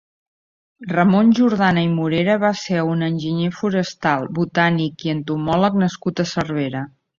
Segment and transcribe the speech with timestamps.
[0.93, 6.87] Ramon Jordana i Morera va ser un enginyer forestal, botànic i entomòleg nascut a Cervera.